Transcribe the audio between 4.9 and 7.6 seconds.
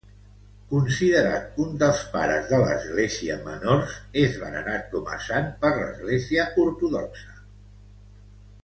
com a sant per l'Església ortodoxa.